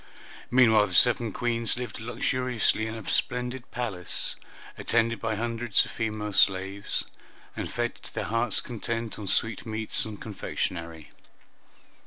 [0.49, 4.35] Meanwhile the seven Queens lived luxuriously in a splendid palace,
[4.75, 7.05] attended by hundreds of female slaves,
[7.55, 11.11] and fed to their hearts' content on sweetmeats and confectionery.